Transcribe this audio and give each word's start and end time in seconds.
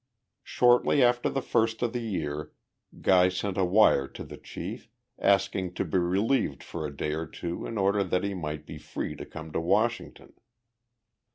Shortly 0.43 1.03
after 1.03 1.29
the 1.29 1.43
first 1.43 1.83
of 1.83 1.93
the 1.93 2.01
year, 2.01 2.53
Guy 3.01 3.29
sent 3.29 3.55
a 3.55 3.63
wire 3.63 4.07
to 4.07 4.23
the 4.23 4.39
chief, 4.39 4.89
asking 5.19 5.75
to 5.75 5.85
be 5.85 5.99
relieved 5.99 6.63
for 6.63 6.87
a 6.87 6.97
day 6.97 7.13
or 7.13 7.27
two 7.27 7.67
in 7.67 7.77
order 7.77 8.03
that 8.03 8.23
he 8.23 8.33
might 8.33 8.65
be 8.65 8.79
free 8.79 9.15
to 9.15 9.27
come 9.27 9.51
to 9.51 9.61
Washington. 9.61 10.33